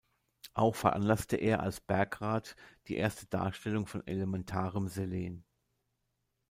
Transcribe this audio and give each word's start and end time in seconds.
Auch 0.55 0.73
veranlasste 0.75 1.37
er 1.37 1.59
als 1.59 1.79
Bergrat 1.79 2.55
die 2.87 2.95
erste 2.95 3.27
Darstellung 3.27 3.85
von 3.85 4.01
elementarem 4.07 4.87
Selen. 4.87 5.45